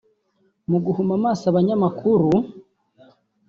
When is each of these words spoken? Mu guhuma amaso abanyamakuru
Mu 0.69 0.77
guhuma 0.85 1.13
amaso 1.19 1.43
abanyamakuru 1.47 2.29